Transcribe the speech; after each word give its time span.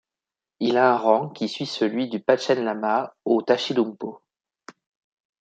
Il 0.59 0.77
a 0.77 0.93
un 0.93 0.97
rang 0.97 1.29
qui 1.29 1.47
suit 1.47 1.67
celui 1.67 2.09
du 2.09 2.19
panchen-lama 2.19 3.13
au 3.23 3.43
Tashilhunpo. 3.43 4.23